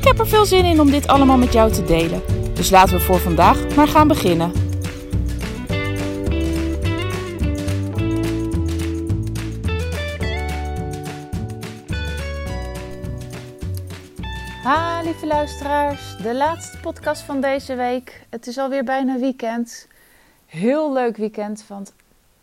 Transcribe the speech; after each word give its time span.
Ik 0.00 0.06
heb 0.06 0.18
er 0.18 0.28
veel 0.28 0.44
zin 0.44 0.64
in 0.64 0.80
om 0.80 0.90
dit 0.90 1.06
allemaal 1.06 1.36
met 1.36 1.52
jou 1.52 1.72
te 1.72 1.84
delen. 1.84 2.22
Dus 2.54 2.70
laten 2.70 2.96
we 2.96 3.00
voor 3.00 3.18
vandaag 3.18 3.76
maar 3.76 3.88
gaan 3.88 4.08
beginnen. 4.08 4.52
Ha, 14.62 15.00
lieve 15.02 15.26
luisteraars. 15.26 16.16
De 16.16 16.34
laatste 16.34 16.78
podcast 16.78 17.22
van 17.22 17.40
deze 17.40 17.74
week. 17.74 18.26
Het 18.30 18.46
is 18.46 18.58
alweer 18.58 18.84
bijna 18.84 19.18
weekend. 19.18 19.88
Heel 20.46 20.92
leuk 20.92 21.16
weekend, 21.16 21.64
want 21.68 21.92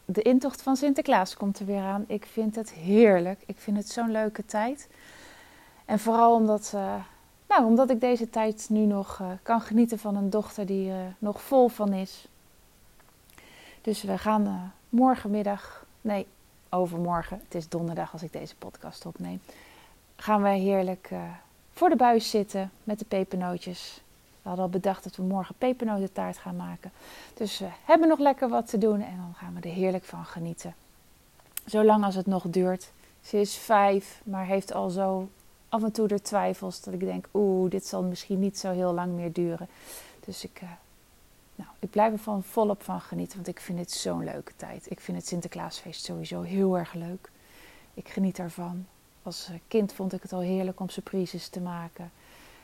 de 0.05 0.21
intocht 0.21 0.61
van 0.61 0.75
Sinterklaas 0.75 1.35
komt 1.35 1.59
er 1.59 1.66
weer 1.66 1.83
aan. 1.83 2.05
Ik 2.08 2.27
vind 2.31 2.55
het 2.55 2.71
heerlijk. 2.71 3.39
Ik 3.45 3.55
vind 3.58 3.77
het 3.77 3.89
zo'n 3.89 4.11
leuke 4.11 4.45
tijd. 4.45 4.88
En 5.85 5.99
vooral 5.99 6.33
omdat, 6.33 6.72
uh, 6.75 6.94
nou, 7.58 7.69
omdat 7.69 7.89
ik 7.89 8.02
deze 8.02 8.30
tijd 8.30 8.66
nu 8.69 8.86
nog 8.86 9.19
uh, 9.22 9.27
kan 9.44 9.61
genieten 9.61 10.00
van 10.00 10.16
een 10.16 10.30
dochter 10.30 10.66
die 10.66 10.91
er 10.91 11.03
uh, 11.03 11.11
nog 11.19 11.41
vol 11.41 11.67
van 11.67 11.94
is. 11.94 12.27
Dus 13.81 14.02
we 14.03 14.17
gaan 14.17 14.73
morgenmiddag, 14.89 15.85
nee, 16.02 16.28
overmorgen, 16.69 17.41
het 17.44 17.55
is 17.55 17.69
donderdag 17.69 18.11
als 18.11 18.23
ik 18.23 18.33
deze 18.33 18.55
podcast 18.55 19.05
opneem, 19.05 19.41
gaan 20.16 20.41
wij 20.41 20.59
heerlijk 20.59 21.09
voor 21.73 21.89
de 21.89 21.95
buis 21.95 22.30
zitten 22.30 22.72
met 22.83 23.00
de 23.00 23.05
pepernootjes. 23.05 24.02
We 24.41 24.47
hadden 24.47 24.66
al 24.66 24.72
bedacht 24.72 25.03
dat 25.03 25.16
we 25.16 25.23
morgen 25.23 25.55
pepernotentaart 25.58 26.38
gaan 26.38 26.55
maken. 26.55 26.91
Dus 27.33 27.59
we 27.59 27.67
hebben 27.85 28.08
nog 28.08 28.19
lekker 28.19 28.50
wat 28.50 28.69
te 28.69 28.78
doen 28.78 29.02
en 29.02 29.17
dan 29.17 29.33
gaan 29.35 29.53
we 29.53 29.67
er 29.67 29.75
heerlijk 29.75 30.03
van 30.03 30.25
genieten. 30.25 30.75
Zolang 31.66 32.03
als 32.03 32.16
het 32.16 32.25
nog 32.25 32.44
duurt. 32.47 32.91
Ze 33.22 33.39
is 33.39 33.55
vijf, 33.55 34.22
maar 34.23 34.45
heeft 34.45 34.73
al 34.73 34.89
zo 34.89 35.30
af 35.69 35.83
en 35.83 35.91
toe 35.91 36.07
de 36.07 36.21
twijfels 36.21 36.81
dat 36.81 36.93
ik 36.93 36.99
denk, 36.99 37.27
oeh, 37.33 37.69
dit 37.69 37.85
zal 37.85 38.03
misschien 38.03 38.39
niet 38.39 38.57
zo 38.57 38.71
heel 38.71 38.93
lang 38.93 39.13
meer 39.13 39.33
duren. 39.33 39.67
Dus 40.25 40.43
ik, 40.43 40.61
uh, 40.63 40.69
nou, 41.55 41.69
ik 41.79 41.89
blijf 41.89 42.13
er 42.13 42.19
van 42.19 42.43
volop 42.43 42.83
van 42.83 43.01
genieten, 43.01 43.35
want 43.35 43.47
ik 43.47 43.59
vind 43.59 43.79
het 43.79 43.91
zo'n 43.91 44.23
leuke 44.23 44.51
tijd. 44.55 44.91
Ik 44.91 44.99
vind 44.99 45.17
het 45.17 45.27
Sinterklaasfeest 45.27 46.03
sowieso 46.03 46.41
heel 46.41 46.77
erg 46.77 46.93
leuk. 46.93 47.29
Ik 47.93 48.09
geniet 48.09 48.39
ervan. 48.39 48.85
Als 49.23 49.49
kind 49.67 49.93
vond 49.93 50.13
ik 50.13 50.21
het 50.21 50.33
al 50.33 50.39
heerlijk 50.39 50.79
om 50.79 50.89
surprises 50.89 51.47
te 51.47 51.59
maken. 51.59 52.11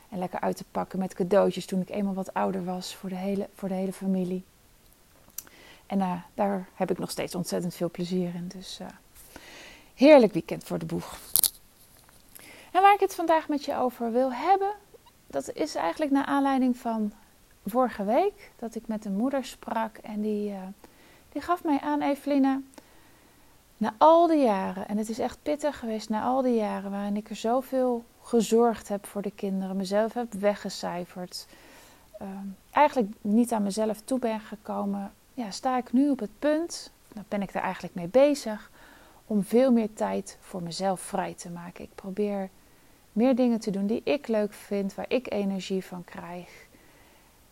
En 0.08 0.18
lekker 0.18 0.40
uit 0.40 0.56
te 0.56 0.64
pakken 0.70 0.98
met 0.98 1.14
cadeautjes 1.14 1.66
toen 1.66 1.80
ik 1.80 1.90
eenmaal 1.90 2.14
wat 2.14 2.34
ouder 2.34 2.64
was 2.64 2.94
voor 2.94 3.08
de 3.08 3.14
hele, 3.14 3.48
voor 3.54 3.68
de 3.68 3.74
hele 3.74 3.92
familie. 3.92 4.44
En 5.86 5.98
uh, 5.98 6.12
daar 6.34 6.68
heb 6.74 6.90
ik 6.90 6.98
nog 6.98 7.10
steeds 7.10 7.34
ontzettend 7.34 7.74
veel 7.74 7.90
plezier 7.90 8.34
in. 8.34 8.48
Dus 8.48 8.80
heerlijk 9.94 10.32
weekend 10.32 10.64
voor 10.64 10.78
de 10.78 10.86
boeg. 10.86 11.18
En 12.74 12.82
waar 12.82 12.94
ik 12.94 13.00
het 13.00 13.14
vandaag 13.14 13.48
met 13.48 13.64
je 13.64 13.76
over 13.76 14.12
wil 14.12 14.32
hebben, 14.32 14.72
dat 15.26 15.52
is 15.52 15.74
eigenlijk 15.74 16.10
naar 16.12 16.24
aanleiding 16.24 16.76
van 16.76 17.12
vorige 17.66 18.04
week. 18.04 18.52
Dat 18.56 18.74
ik 18.74 18.86
met 18.86 19.04
een 19.04 19.16
moeder 19.16 19.44
sprak 19.44 19.96
en 19.96 20.20
die, 20.20 20.50
uh, 20.50 20.58
die 21.32 21.42
gaf 21.42 21.64
mij 21.64 21.80
aan, 21.80 22.02
Evelina, 22.02 22.60
na 23.76 23.94
al 23.98 24.26
die 24.26 24.42
jaren, 24.44 24.88
en 24.88 24.98
het 24.98 25.08
is 25.08 25.18
echt 25.18 25.38
pittig 25.42 25.78
geweest 25.78 26.08
na 26.08 26.22
al 26.22 26.42
die 26.42 26.54
jaren 26.54 26.90
waarin 26.90 27.16
ik 27.16 27.30
er 27.30 27.36
zoveel 27.36 28.04
gezorgd 28.22 28.88
heb 28.88 29.06
voor 29.06 29.22
de 29.22 29.34
kinderen, 29.34 29.76
mezelf 29.76 30.12
heb 30.12 30.32
weggecijferd, 30.32 31.46
uh, 32.22 32.28
eigenlijk 32.70 33.12
niet 33.20 33.52
aan 33.52 33.62
mezelf 33.62 34.00
toe 34.00 34.18
ben 34.18 34.40
gekomen, 34.40 35.12
ja, 35.34 35.50
sta 35.50 35.76
ik 35.76 35.92
nu 35.92 36.10
op 36.10 36.18
het 36.18 36.38
punt, 36.38 36.92
daar 37.12 37.24
ben 37.28 37.42
ik 37.42 37.54
er 37.54 37.62
eigenlijk 37.62 37.94
mee 37.94 38.08
bezig, 38.08 38.70
om 39.26 39.44
veel 39.44 39.72
meer 39.72 39.92
tijd 39.92 40.38
voor 40.40 40.62
mezelf 40.62 41.00
vrij 41.00 41.34
te 41.34 41.50
maken. 41.50 41.84
Ik 41.84 41.94
probeer 41.94 42.50
meer 43.14 43.36
dingen 43.36 43.60
te 43.60 43.70
doen 43.70 43.86
die 43.86 44.00
ik 44.04 44.28
leuk 44.28 44.52
vind, 44.52 44.94
waar 44.94 45.04
ik 45.08 45.32
energie 45.32 45.84
van 45.84 46.04
krijg. 46.04 46.66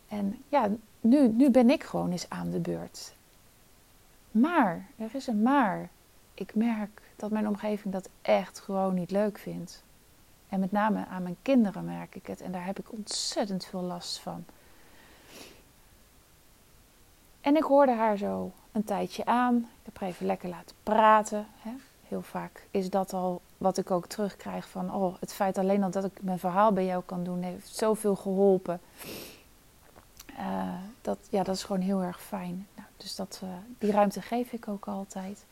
En 0.09 0.43
ja, 0.49 0.69
nu, 1.01 1.29
nu 1.29 1.51
ben 1.51 1.71
ik 1.71 1.83
gewoon 1.83 2.11
eens 2.11 2.29
aan 2.29 2.51
de 2.51 2.59
beurt. 2.59 3.15
Maar, 4.31 4.87
er 4.97 5.15
is 5.15 5.27
een 5.27 5.43
maar. 5.43 5.89
Ik 6.35 6.55
merk 6.55 7.03
dat 7.17 7.31
mijn 7.31 7.49
omgeving 7.49 7.93
dat 7.95 8.09
echt 8.23 8.61
gewoon 8.61 8.95
niet 8.95 9.11
leuk 9.11 9.39
vindt. 9.39 9.83
En 10.49 10.61
met 10.61 10.73
name 10.73 11.07
aan 11.07 11.23
mijn 11.23 11.37
kinderen 11.43 11.85
merk 11.85 12.15
ik 12.15 12.27
het. 12.27 12.41
En 12.41 12.53
daar 12.53 12.67
heb 12.67 12.79
ik 12.79 12.93
ontzettend 12.93 13.65
veel 13.65 13.83
last 13.83 14.19
van. 14.19 14.45
En 17.41 17.57
ik 17.57 17.63
hoorde 17.63 17.93
haar 17.93 18.17
zo 18.17 18.53
een 18.73 18.85
tijdje 18.85 19.25
aan. 19.25 19.57
Ik 19.57 19.83
heb 19.83 19.99
haar 19.99 20.09
even 20.09 20.27
lekker 20.27 20.49
laten 20.49 20.77
praten. 20.83 21.47
Hè. 21.59 21.71
Heel 22.13 22.23
vaak 22.23 22.67
is 22.71 22.91
dat 22.91 23.13
al 23.13 23.41
wat 23.59 23.79
ik 23.79 23.91
ook 23.91 24.07
terugkrijg 24.07 24.69
van... 24.69 24.95
oh, 24.95 25.15
het 25.21 25.33
feit 25.33 25.59
alleen 25.59 25.83
al 25.83 25.91
dat 25.91 26.05
ik 26.05 26.23
mijn 26.23 26.39
verhaal 26.39 26.73
bij 26.73 26.85
jou 26.85 27.03
kan 27.07 27.25
doen... 27.25 27.43
heeft 27.43 27.77
zoveel 27.77 28.17
geholpen. 28.17 28.81
Uh, 30.39 30.75
dat, 31.01 31.19
ja, 31.31 31.43
dat 31.43 31.55
is 31.55 31.65
gewoon 31.65 31.81
heel 31.81 32.03
erg 32.03 32.23
fijn. 32.23 32.67
Nou, 32.75 32.89
dus 32.97 33.17
dat, 33.17 33.41
uh, 33.45 33.51
die 33.79 33.91
ruimte 33.91 34.23
geef 34.23 34.53
ik 34.53 34.69
ook 34.69 34.89
altijd. 34.89 35.45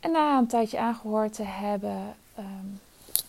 En 0.00 0.10
na 0.10 0.38
een 0.38 0.46
tijdje 0.46 0.78
aangehoord 0.78 1.32
te 1.32 1.44
hebben... 1.44 2.14
Um, 2.38 2.80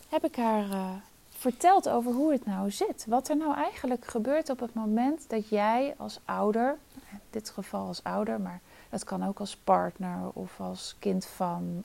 heb 0.08 0.24
ik 0.24 0.36
haar 0.36 0.68
uh, 0.68 0.90
verteld 1.28 1.88
over 1.88 2.12
hoe 2.12 2.32
het 2.32 2.46
nou 2.46 2.70
zit. 2.70 3.04
Wat 3.08 3.28
er 3.28 3.36
nou 3.36 3.54
eigenlijk 3.54 4.04
gebeurt 4.06 4.50
op 4.50 4.60
het 4.60 4.74
moment 4.74 5.30
dat 5.30 5.48
jij 5.48 5.94
als 5.96 6.20
ouder, 6.24 6.78
in 7.10 7.20
dit 7.30 7.50
geval 7.50 7.86
als 7.86 8.04
ouder, 8.04 8.40
maar 8.40 8.60
het 8.92 9.04
kan 9.04 9.26
ook 9.26 9.40
als 9.40 9.56
partner 9.56 10.30
of 10.32 10.60
als 10.60 10.96
kind 10.98 11.26
van, 11.26 11.82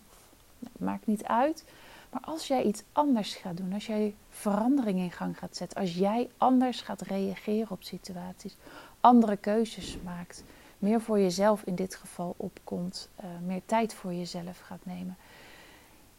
maakt 0.77 1.07
niet 1.07 1.23
uit. 1.23 1.65
Maar 2.09 2.21
als 2.21 2.47
jij 2.47 2.63
iets 2.63 2.83
anders 2.91 3.35
gaat 3.35 3.57
doen, 3.57 3.73
als 3.73 3.85
jij 3.85 4.15
verandering 4.29 4.99
in 4.99 5.11
gang 5.11 5.37
gaat 5.37 5.55
zetten, 5.55 5.79
als 5.79 5.93
jij 5.95 6.29
anders 6.37 6.81
gaat 6.81 7.01
reageren 7.01 7.71
op 7.71 7.83
situaties, 7.83 8.55
andere 8.99 9.37
keuzes 9.37 9.97
maakt, 10.03 10.43
meer 10.79 11.01
voor 11.01 11.19
jezelf 11.19 11.61
in 11.63 11.75
dit 11.75 11.95
geval 11.95 12.33
opkomt, 12.37 13.09
uh, 13.19 13.25
meer 13.45 13.61
tijd 13.65 13.93
voor 13.93 14.13
jezelf 14.13 14.59
gaat 14.59 14.85
nemen, 14.85 15.17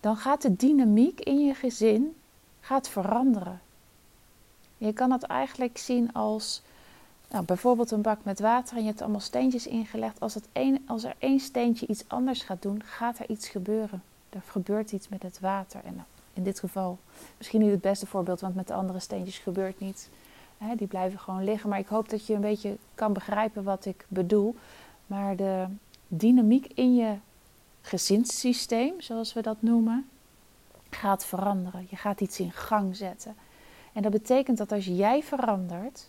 dan 0.01 0.17
gaat 0.17 0.43
de 0.43 0.57
dynamiek 0.57 1.21
in 1.21 1.47
je 1.47 1.55
gezin 1.55 2.17
gaat 2.61 2.89
veranderen. 2.89 3.61
Je 4.77 4.93
kan 4.93 5.11
het 5.11 5.23
eigenlijk 5.23 5.79
zien 5.79 6.13
als 6.13 6.63
nou, 7.31 7.45
bijvoorbeeld 7.45 7.91
een 7.91 8.03
bak 8.03 8.19
met 8.23 8.41
water 8.41 8.77
en 8.77 8.83
je 8.83 8.89
hebt 8.89 9.03
allemaal 9.03 9.21
steentjes 9.21 9.67
ingelegd. 9.67 10.21
Als, 10.21 10.35
het 10.35 10.49
een, 10.53 10.85
als 10.87 11.05
er 11.05 11.15
één 11.19 11.41
steentje 11.41 11.87
iets 11.87 12.05
anders 12.07 12.43
gaat 12.43 12.63
doen, 12.63 12.83
gaat 12.85 13.19
er 13.19 13.31
iets 13.31 13.49
gebeuren. 13.49 14.03
Er 14.29 14.43
gebeurt 14.47 14.93
iets 14.93 15.09
met 15.09 15.23
het 15.23 15.41
water. 15.41 15.81
En 15.85 15.95
nou, 15.95 16.07
in 16.33 16.43
dit 16.43 16.59
geval 16.59 16.99
misschien 17.37 17.61
niet 17.61 17.71
het 17.71 17.81
beste 17.81 18.07
voorbeeld, 18.07 18.41
want 18.41 18.55
met 18.55 18.67
de 18.67 18.75
andere 18.75 18.99
steentjes 18.99 19.39
gebeurt 19.39 19.81
niets. 19.81 20.09
Die 20.77 20.87
blijven 20.87 21.19
gewoon 21.19 21.45
liggen. 21.45 21.69
Maar 21.69 21.79
ik 21.79 21.87
hoop 21.87 22.09
dat 22.09 22.27
je 22.27 22.35
een 22.35 22.41
beetje 22.41 22.77
kan 22.95 23.13
begrijpen 23.13 23.65
wat 23.65 23.85
ik 23.85 24.07
bedoel. 24.09 24.57
Maar 25.07 25.37
de 25.37 25.67
dynamiek 26.09 26.67
in 26.75 26.95
je 26.95 27.15
gezinssysteem, 27.81 29.01
zoals 29.01 29.33
we 29.33 29.43
dat 29.43 29.57
noemen, 29.63 30.09
gaat 30.91 31.25
veranderen. 31.25 31.87
Je 31.91 31.97
gaat 31.97 32.21
iets 32.21 32.41
in 32.41 32.53
gang 32.53 32.97
zetten. 32.97 33.37
En 33.93 34.03
dat 34.03 34.13
betekent 34.13 34.59
dat 34.59 34.73
als 34.73 34.85
jij 34.85 35.23
verandert, 35.23 36.09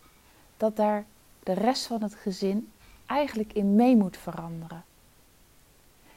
dat 0.59 0.75
daar 0.75 1.05
de 1.43 1.53
rest 1.53 1.85
van 1.85 2.01
het 2.01 2.15
gezin 2.15 2.71
eigenlijk 3.05 3.53
in 3.53 3.75
mee 3.75 3.95
moet 3.95 4.17
veranderen. 4.17 4.83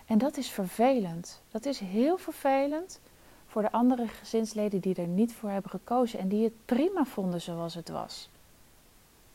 En 0.06 0.18
dat 0.18 0.36
is 0.36 0.48
vervelend. 0.48 1.40
Dat 1.50 1.64
is 1.64 1.78
heel 1.78 2.18
vervelend 2.18 3.00
voor 3.46 3.62
de 3.62 3.72
andere 3.72 4.08
gezinsleden 4.08 4.80
die 4.80 4.94
er 4.94 5.06
niet 5.06 5.32
voor 5.32 5.50
hebben 5.50 5.70
gekozen 5.70 6.18
en 6.18 6.28
die 6.28 6.44
het 6.44 6.52
prima 6.64 7.04
vonden 7.04 7.40
zoals 7.40 7.74
het 7.74 7.88
was. 7.88 8.28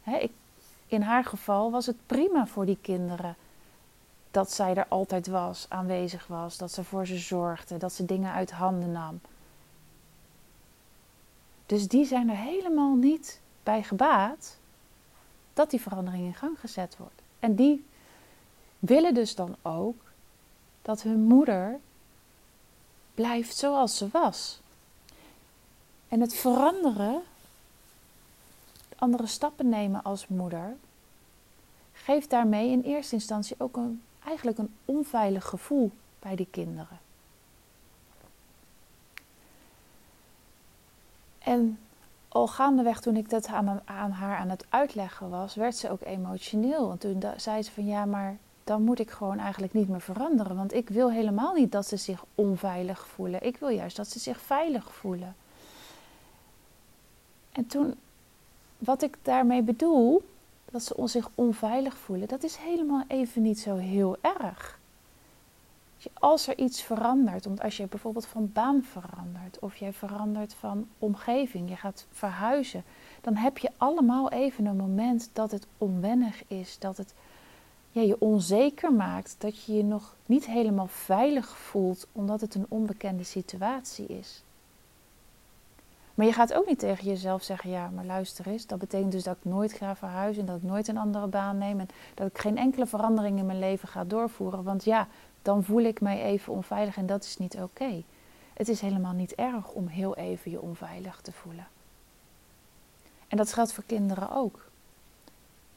ik, 0.03 0.31
in 0.87 1.01
haar 1.01 1.23
geval 1.23 1.71
was 1.71 1.85
het 1.85 1.97
prima 2.05 2.47
voor 2.47 2.65
die 2.65 2.77
kinderen 2.81 3.35
dat 4.31 4.51
zij 4.51 4.75
er 4.75 4.85
altijd 4.87 5.27
was, 5.27 5.65
aanwezig 5.69 6.27
was, 6.27 6.57
dat 6.57 6.71
ze 6.71 6.83
voor 6.83 7.07
ze 7.07 7.17
zorgde, 7.17 7.77
dat 7.77 7.93
ze 7.93 8.05
dingen 8.05 8.31
uit 8.31 8.51
handen 8.51 8.91
nam. 8.91 9.19
Dus 11.65 11.87
die 11.87 12.05
zijn 12.05 12.29
er 12.29 12.35
helemaal 12.35 12.95
niet 12.95 13.39
bij 13.63 13.83
gebaat 13.83 14.57
dat 15.57 15.69
die 15.69 15.81
verandering 15.81 16.25
in 16.25 16.33
gang 16.33 16.59
gezet 16.59 16.97
wordt. 16.97 17.21
En 17.39 17.55
die 17.55 17.85
willen 18.79 19.13
dus 19.13 19.35
dan 19.35 19.55
ook 19.61 20.01
dat 20.81 21.01
hun 21.01 21.19
moeder 21.19 21.79
blijft 23.13 23.57
zoals 23.57 23.97
ze 23.97 24.07
was. 24.11 24.59
En 26.07 26.21
het 26.21 26.33
veranderen, 26.33 27.21
andere 28.95 29.27
stappen 29.27 29.69
nemen 29.69 30.03
als 30.03 30.27
moeder, 30.27 30.77
geeft 31.93 32.29
daarmee 32.29 32.71
in 32.71 32.81
eerste 32.81 33.15
instantie 33.15 33.55
ook 33.59 33.75
een, 33.75 34.01
eigenlijk 34.25 34.57
een 34.57 34.75
onveilig 34.85 35.45
gevoel 35.45 35.91
bij 36.19 36.35
die 36.35 36.47
kinderen. 36.51 36.99
En 41.39 41.79
al 42.27 42.47
gaandeweg 42.47 43.01
toen 43.01 43.15
ik 43.15 43.29
dat 43.29 43.47
aan, 43.47 43.81
aan, 43.85 44.11
haar 44.11 44.37
aan 44.37 44.49
het 44.49 44.65
uitleggen 44.69 45.29
was, 45.29 45.55
werd 45.55 45.75
ze 45.75 45.89
ook 45.89 46.01
emotioneel. 46.01 46.87
Want 46.87 46.99
toen 46.99 47.23
zei 47.37 47.61
ze 47.63 47.71
van 47.71 47.85
ja, 47.85 48.05
maar 48.05 48.37
dan 48.63 48.81
moet 48.81 48.99
ik 48.99 49.11
gewoon 49.11 49.39
eigenlijk 49.39 49.73
niet 49.73 49.89
meer 49.89 50.01
veranderen. 50.01 50.55
Want 50.55 50.73
ik 50.73 50.89
wil 50.89 51.11
helemaal 51.11 51.53
niet 51.53 51.71
dat 51.71 51.87
ze 51.87 51.97
zich 51.97 52.25
onveilig 52.35 53.07
voelen. 53.07 53.45
Ik 53.45 53.57
wil 53.57 53.69
juist 53.69 53.95
dat 53.95 54.07
ze 54.07 54.19
zich 54.19 54.41
veilig 54.41 54.93
voelen. 54.93 55.35
En 57.51 57.67
toen, 57.67 57.95
wat 58.77 59.01
ik 59.01 59.17
daarmee 59.21 59.61
bedoel, 59.61 60.23
dat 60.71 60.83
ze 60.83 61.01
zich 61.03 61.29
onveilig 61.35 61.97
voelen, 61.97 62.27
dat 62.27 62.43
is 62.43 62.55
helemaal 62.55 63.03
even 63.07 63.41
niet 63.41 63.59
zo 63.59 63.75
heel 63.75 64.17
erg. 64.21 64.76
Als 66.13 66.47
er 66.47 66.57
iets 66.57 66.81
verandert, 66.81 67.45
want 67.45 67.61
als 67.61 67.77
je 67.77 67.87
bijvoorbeeld 67.87 68.25
van 68.25 68.51
baan 68.53 68.83
verandert 68.83 69.59
of 69.59 69.75
jij 69.75 69.93
verandert 69.93 70.53
van 70.53 70.87
omgeving, 70.99 71.69
je 71.69 71.75
gaat 71.75 72.05
verhuizen, 72.11 72.83
dan 73.21 73.35
heb 73.35 73.57
je 73.57 73.71
allemaal 73.77 74.31
even 74.31 74.65
een 74.65 74.75
moment 74.75 75.29
dat 75.33 75.51
het 75.51 75.67
onwennig 75.77 76.43
is, 76.47 76.79
dat 76.79 76.97
het 76.97 77.13
je 77.91 78.15
onzeker 78.19 78.93
maakt, 78.93 79.35
dat 79.37 79.63
je 79.63 79.73
je 79.73 79.83
nog 79.83 80.15
niet 80.25 80.45
helemaal 80.45 80.87
veilig 80.87 81.57
voelt 81.57 82.07
omdat 82.11 82.41
het 82.41 82.55
een 82.55 82.65
onbekende 82.69 83.23
situatie 83.23 84.05
is. 84.05 84.41
Maar 86.17 86.25
je 86.25 86.33
gaat 86.33 86.53
ook 86.53 86.67
niet 86.67 86.79
tegen 86.79 87.05
jezelf 87.05 87.43
zeggen: 87.43 87.69
ja, 87.69 87.89
maar 87.89 88.05
luister 88.05 88.47
eens, 88.47 88.67
dat 88.67 88.79
betekent 88.79 89.11
dus 89.11 89.23
dat 89.23 89.37
ik 89.37 89.51
nooit 89.51 89.73
ga 89.73 89.95
verhuizen 89.95 90.41
en 90.41 90.47
dat 90.47 90.57
ik 90.57 90.63
nooit 90.63 90.87
een 90.87 90.97
andere 90.97 91.27
baan 91.27 91.57
neem 91.57 91.79
en 91.79 91.87
dat 92.13 92.27
ik 92.27 92.37
geen 92.37 92.57
enkele 92.57 92.85
verandering 92.85 93.39
in 93.39 93.45
mijn 93.45 93.59
leven 93.59 93.87
ga 93.87 94.03
doorvoeren. 94.03 94.63
Want 94.63 94.83
ja, 94.83 95.07
dan 95.47 95.63
voel 95.63 95.81
ik 95.81 96.01
mij 96.01 96.21
even 96.21 96.53
onveilig 96.53 96.97
en 96.97 97.05
dat 97.05 97.23
is 97.23 97.37
niet 97.37 97.55
oké. 97.55 98.03
Het 98.53 98.67
is 98.67 98.81
helemaal 98.81 99.13
niet 99.13 99.35
erg 99.35 99.69
om 99.69 99.87
heel 99.87 100.15
even 100.15 100.51
je 100.51 100.61
onveilig 100.61 101.21
te 101.21 101.31
voelen. 101.31 101.67
En 103.27 103.37
dat 103.37 103.53
geldt 103.53 103.73
voor 103.73 103.83
kinderen 103.83 104.31
ook. 104.31 104.65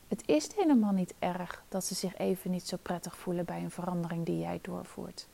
Het 0.09 0.23
is 0.27 0.55
helemaal 0.57 0.93
niet 0.93 1.15
erg 1.19 1.63
dat 1.69 1.85
ze 1.85 1.95
zich 1.95 2.19
even 2.19 2.51
niet 2.51 2.69
zo 2.69 2.77
prettig 2.83 3.17
voelen 3.17 3.45
bij 3.45 3.63
een 3.63 3.71
verandering 3.71 4.27
die 4.27 4.39
jij 4.39 4.59
doorvoert. 4.63 5.27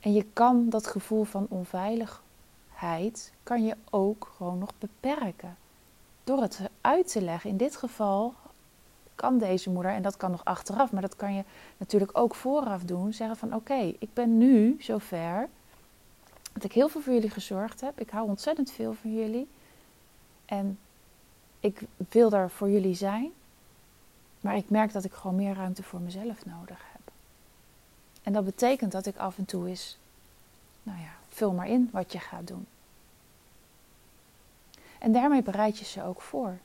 En 0.00 0.12
je 0.12 0.26
kan 0.32 0.68
dat 0.68 0.86
gevoel 0.86 1.24
van 1.24 1.46
onveiligheid 1.48 3.32
kan 3.42 3.64
je 3.64 3.76
ook 3.90 4.32
gewoon 4.36 4.58
nog 4.58 4.72
beperken. 4.78 5.56
Door 6.24 6.40
het 6.40 6.60
uit 6.80 7.12
te 7.12 7.22
leggen. 7.22 7.50
In 7.50 7.56
dit 7.56 7.76
geval 7.76 8.34
kan 9.16 9.38
deze 9.38 9.70
moeder, 9.70 9.92
en 9.92 10.02
dat 10.02 10.16
kan 10.16 10.30
nog 10.30 10.44
achteraf, 10.44 10.92
maar 10.92 11.02
dat 11.02 11.16
kan 11.16 11.34
je 11.34 11.44
natuurlijk 11.76 12.18
ook 12.18 12.34
vooraf 12.34 12.82
doen, 12.82 13.12
zeggen 13.12 13.36
van 13.36 13.54
oké, 13.54 13.94
ik 13.98 14.12
ben 14.12 14.38
nu 14.38 14.76
zover 14.80 15.48
dat 16.56 16.64
ik 16.64 16.72
heel 16.72 16.88
veel 16.88 17.00
voor 17.00 17.12
jullie 17.12 17.30
gezorgd 17.30 17.80
heb. 17.80 18.00
Ik 18.00 18.10
hou 18.10 18.28
ontzettend 18.28 18.70
veel 18.70 18.92
van 18.92 19.14
jullie. 19.14 19.48
En 20.44 20.78
ik 21.60 21.80
wil 22.08 22.32
er 22.32 22.50
voor 22.50 22.70
jullie 22.70 22.94
zijn. 22.94 23.32
Maar 24.40 24.56
ik 24.56 24.70
merk 24.70 24.92
dat 24.92 25.04
ik 25.04 25.12
gewoon 25.12 25.36
meer 25.36 25.54
ruimte 25.54 25.82
voor 25.82 26.00
mezelf 26.00 26.44
nodig 26.44 26.84
heb. 26.92 27.12
En 28.22 28.32
dat 28.32 28.44
betekent 28.44 28.92
dat 28.92 29.06
ik 29.06 29.16
af 29.16 29.38
en 29.38 29.44
toe 29.44 29.68
eens, 29.68 29.98
nou 30.82 30.98
ja, 30.98 31.10
vul 31.28 31.52
maar 31.52 31.68
in 31.68 31.88
wat 31.92 32.12
je 32.12 32.18
gaat 32.18 32.46
doen. 32.46 32.66
En 34.98 35.12
daarmee 35.12 35.42
bereid 35.42 35.78
je 35.78 35.84
ze 35.84 36.02
ook 36.02 36.22
voor. 36.22 36.58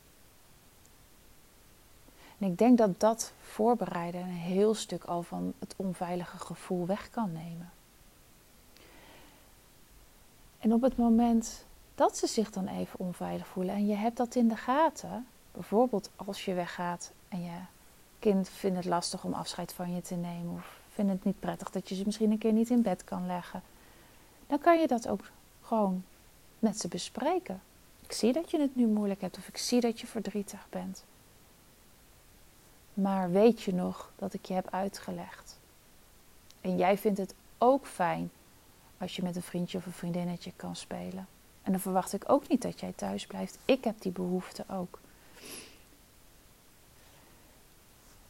En 2.41 2.47
ik 2.47 2.57
denk 2.57 2.77
dat 2.77 2.99
dat 2.99 3.33
voorbereiden 3.41 4.21
een 4.21 4.27
heel 4.27 4.73
stuk 4.73 5.03
al 5.03 5.23
van 5.23 5.53
het 5.59 5.73
onveilige 5.77 6.37
gevoel 6.37 6.85
weg 6.85 7.09
kan 7.09 7.31
nemen. 7.31 7.71
En 10.59 10.73
op 10.73 10.81
het 10.81 10.97
moment 10.97 11.65
dat 11.95 12.17
ze 12.17 12.27
zich 12.27 12.51
dan 12.51 12.67
even 12.67 12.99
onveilig 12.99 13.47
voelen 13.47 13.75
en 13.75 13.87
je 13.87 13.95
hebt 13.95 14.17
dat 14.17 14.35
in 14.35 14.47
de 14.47 14.55
gaten, 14.55 15.27
bijvoorbeeld 15.51 16.09
als 16.15 16.45
je 16.45 16.53
weggaat 16.53 17.11
en 17.27 17.43
je 17.43 17.57
kind 18.19 18.49
vindt 18.49 18.77
het 18.77 18.85
lastig 18.85 19.23
om 19.23 19.33
afscheid 19.33 19.73
van 19.73 19.93
je 19.93 20.01
te 20.01 20.15
nemen 20.15 20.53
of 20.53 20.79
vindt 20.89 21.11
het 21.11 21.23
niet 21.23 21.39
prettig 21.39 21.69
dat 21.69 21.89
je 21.89 21.95
ze 21.95 22.03
misschien 22.05 22.31
een 22.31 22.37
keer 22.37 22.53
niet 22.53 22.69
in 22.69 22.81
bed 22.81 23.03
kan 23.03 23.25
leggen, 23.25 23.61
dan 24.47 24.59
kan 24.59 24.79
je 24.79 24.87
dat 24.87 25.07
ook 25.07 25.31
gewoon 25.61 26.03
met 26.59 26.79
ze 26.79 26.87
bespreken. 26.87 27.61
Ik 28.03 28.11
zie 28.11 28.33
dat 28.33 28.51
je 28.51 28.59
het 28.59 28.75
nu 28.75 28.87
moeilijk 28.87 29.21
hebt 29.21 29.37
of 29.37 29.47
ik 29.47 29.57
zie 29.57 29.81
dat 29.81 29.99
je 29.99 30.07
verdrietig 30.07 30.67
bent. 30.69 31.03
Maar 33.01 33.31
weet 33.31 33.61
je 33.61 33.73
nog 33.73 34.11
dat 34.15 34.33
ik 34.33 34.45
je 34.45 34.53
heb 34.53 34.67
uitgelegd? 34.71 35.59
En 36.61 36.77
jij 36.77 36.97
vindt 36.97 37.17
het 37.17 37.33
ook 37.57 37.85
fijn 37.85 38.31
als 38.97 39.15
je 39.15 39.23
met 39.23 39.35
een 39.35 39.41
vriendje 39.41 39.77
of 39.77 39.85
een 39.85 39.91
vriendinnetje 39.91 40.51
kan 40.55 40.75
spelen. 40.75 41.27
En 41.61 41.71
dan 41.71 41.81
verwacht 41.81 42.13
ik 42.13 42.23
ook 42.27 42.47
niet 42.47 42.61
dat 42.61 42.79
jij 42.79 42.93
thuis 42.95 43.27
blijft. 43.27 43.57
Ik 43.65 43.83
heb 43.83 44.01
die 44.01 44.11
behoefte 44.11 44.63
ook. 44.69 44.99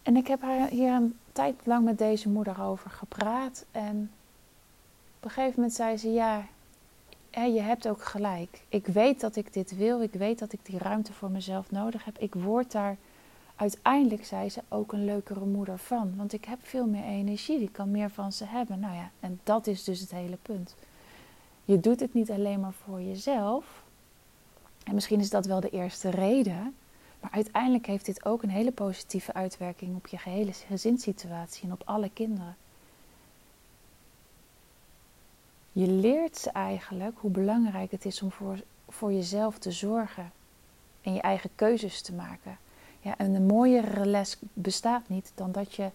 En 0.03 0.15
ik 0.15 0.27
heb 0.27 0.41
hier 0.69 0.91
een 0.91 1.19
tijd 1.31 1.55
lang 1.63 1.85
met 1.85 1.97
deze 1.97 2.29
moeder 2.29 2.61
over 2.61 2.89
gepraat. 2.89 3.65
En 3.71 4.11
op 5.17 5.23
een 5.23 5.29
gegeven 5.29 5.53
moment 5.55 5.73
zei 5.73 5.97
ze: 5.97 6.11
Ja, 6.11 6.45
je 7.31 7.61
hebt 7.61 7.87
ook 7.87 8.03
gelijk. 8.03 8.61
Ik 8.69 8.87
weet 8.87 9.19
dat 9.19 9.35
ik 9.35 9.53
dit 9.53 9.75
wil. 9.75 10.01
Ik 10.01 10.13
weet 10.13 10.39
dat 10.39 10.53
ik 10.53 10.65
die 10.65 10.77
ruimte 10.77 11.13
voor 11.13 11.31
mezelf 11.31 11.71
nodig 11.71 12.05
heb. 12.05 12.17
Ik 12.17 12.33
word 12.33 12.71
daar 12.71 12.97
uiteindelijk, 13.61 14.25
zei 14.25 14.49
ze, 14.49 14.61
ook 14.69 14.93
een 14.93 15.05
leukere 15.05 15.45
moeder 15.45 15.77
van. 15.77 16.13
Want 16.15 16.33
ik 16.33 16.45
heb 16.45 16.59
veel 16.61 16.85
meer 16.85 17.03
energie. 17.03 17.61
Ik 17.61 17.71
kan 17.71 17.91
meer 17.91 18.09
van 18.09 18.31
ze 18.31 18.45
hebben. 18.45 18.79
Nou 18.79 18.95
ja, 18.95 19.11
en 19.19 19.39
dat 19.43 19.67
is 19.67 19.83
dus 19.83 19.99
het 19.99 20.11
hele 20.11 20.37
punt. 20.41 20.75
Je 21.65 21.79
doet 21.79 21.99
het 21.99 22.13
niet 22.13 22.31
alleen 22.31 22.59
maar 22.59 22.73
voor 22.73 23.01
jezelf. 23.01 23.83
En 24.83 24.93
misschien 24.93 25.19
is 25.19 25.29
dat 25.29 25.45
wel 25.45 25.59
de 25.59 25.69
eerste 25.69 26.09
reden. 26.09 26.75
Maar 27.19 27.31
uiteindelijk 27.31 27.85
heeft 27.85 28.05
dit 28.05 28.25
ook 28.25 28.43
een 28.43 28.49
hele 28.49 28.71
positieve 28.71 29.33
uitwerking 29.33 29.95
op 29.95 30.07
je 30.07 30.17
gehele 30.17 30.53
gezinssituatie 30.53 31.63
en 31.63 31.71
op 31.71 31.81
alle 31.85 32.09
kinderen. 32.13 32.55
Je 35.71 35.87
leert 35.87 36.37
ze 36.37 36.49
eigenlijk 36.49 37.17
hoe 37.17 37.31
belangrijk 37.31 37.91
het 37.91 38.05
is 38.05 38.21
om 38.21 38.31
voor, 38.31 38.63
voor 38.89 39.13
jezelf 39.13 39.57
te 39.57 39.71
zorgen 39.71 40.31
en 41.01 41.13
je 41.13 41.21
eigen 41.21 41.49
keuzes 41.55 42.01
te 42.01 42.13
maken. 42.13 42.57
Ja, 43.01 43.17
en 43.17 43.33
een 43.33 43.45
mooiere 43.45 44.05
les 44.05 44.37
bestaat 44.53 45.09
niet 45.09 45.31
dan 45.35 45.51
dat 45.51 45.73
je 45.75 45.89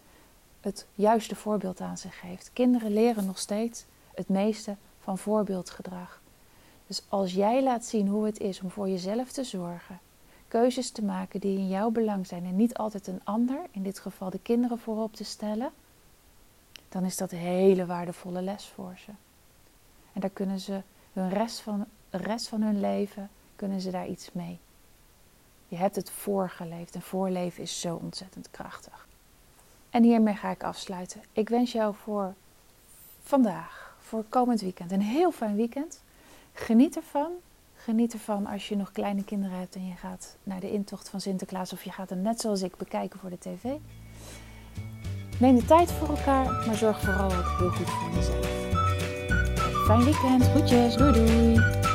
het 0.60 0.86
juiste 0.94 1.34
voorbeeld 1.34 1.80
aan 1.80 1.98
ze 1.98 2.08
geeft. 2.08 2.50
Kinderen 2.52 2.92
leren 2.92 3.26
nog 3.26 3.38
steeds 3.38 3.84
het 4.14 4.28
meeste 4.28 4.76
van 5.00 5.18
voorbeeldgedrag. 5.18 6.20
Dus 6.86 7.02
als 7.08 7.32
jij 7.32 7.62
laat 7.62 7.84
zien 7.84 8.08
hoe 8.08 8.26
het 8.26 8.40
is 8.40 8.60
om 8.60 8.70
voor 8.70 8.88
jezelf 8.88 9.32
te 9.32 9.44
zorgen, 9.44 10.00
keuzes 10.48 10.90
te 10.90 11.04
maken 11.04 11.40
die 11.40 11.58
in 11.58 11.68
jouw 11.68 11.90
belang 11.90 12.26
zijn 12.26 12.44
en 12.44 12.56
niet 12.56 12.74
altijd 12.74 13.06
een 13.06 13.20
ander, 13.24 13.58
in 13.70 13.82
dit 13.82 13.98
geval 13.98 14.30
de 14.30 14.38
kinderen 14.38 14.78
voorop 14.78 15.14
te 15.14 15.24
stellen, 15.24 15.70
dan 16.88 17.04
is 17.04 17.16
dat 17.16 17.32
een 17.32 17.38
hele 17.38 17.86
waardevolle 17.86 18.42
les 18.42 18.64
voor 18.64 18.94
ze. 19.04 19.10
En 20.12 20.20
daar 20.20 20.30
kunnen 20.30 20.60
ze 20.60 20.82
hun 21.12 21.28
rest 21.28 21.60
van, 21.60 21.84
de 22.10 22.16
rest 22.16 22.48
van 22.48 22.62
hun 22.62 22.80
leven, 22.80 23.30
kunnen 23.56 23.80
ze 23.80 23.90
daar 23.90 24.08
iets 24.08 24.32
mee. 24.32 24.58
Je 25.68 25.76
hebt 25.76 25.96
het 25.96 26.10
voorgeleefd 26.10 26.94
en 26.94 27.02
voorleven 27.02 27.62
is 27.62 27.80
zo 27.80 27.98
ontzettend 28.02 28.50
krachtig. 28.50 29.06
En 29.90 30.02
hiermee 30.02 30.34
ga 30.34 30.50
ik 30.50 30.62
afsluiten. 30.62 31.22
Ik 31.32 31.48
wens 31.48 31.72
jou 31.72 31.94
voor 31.94 32.34
vandaag 33.22 33.96
voor 34.00 34.24
komend 34.28 34.60
weekend. 34.60 34.92
Een 34.92 35.02
heel 35.02 35.32
fijn 35.32 35.56
weekend. 35.56 36.02
Geniet 36.52 36.96
ervan. 36.96 37.30
Geniet 37.76 38.12
ervan 38.12 38.46
als 38.46 38.68
je 38.68 38.76
nog 38.76 38.92
kleine 38.92 39.24
kinderen 39.24 39.58
hebt 39.58 39.74
en 39.74 39.86
je 39.86 39.94
gaat 39.94 40.36
naar 40.42 40.60
de 40.60 40.72
intocht 40.72 41.08
van 41.08 41.20
Sinterklaas 41.20 41.72
of 41.72 41.84
je 41.84 41.90
gaat 41.90 42.10
hem 42.10 42.22
net 42.22 42.40
zoals 42.40 42.62
ik 42.62 42.76
bekijken 42.76 43.20
voor 43.20 43.30
de 43.30 43.38
tv. 43.38 43.62
Neem 45.40 45.56
de 45.56 45.64
tijd 45.64 45.92
voor 45.92 46.08
elkaar, 46.08 46.66
maar 46.66 46.74
zorg 46.74 47.00
vooral 47.00 47.30
ook 47.32 47.58
heel 47.58 47.70
goed 47.70 47.90
voor 47.90 48.10
jezelf. 48.14 48.46
Fijn 49.86 50.04
weekend, 50.04 50.42
groetjes, 50.42 50.96
doei 50.96 51.12
doei! 51.12 51.85